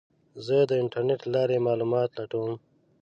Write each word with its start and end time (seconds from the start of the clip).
زه 0.45 0.57
د 0.69 0.71
انټرنیټ 0.81 1.21
له 1.25 1.29
لارې 1.35 1.57
معلومات 1.67 2.09
لټوم. 2.17 2.53